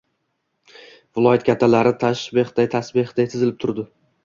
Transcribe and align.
Viloyat 1.19 1.45
kattalari 1.51 1.93
tasbehday-tasbehday 2.05 3.31
tizilib 3.37 3.63
turdi. 3.67 3.89